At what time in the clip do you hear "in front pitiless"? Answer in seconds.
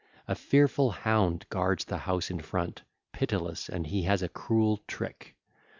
2.31-3.69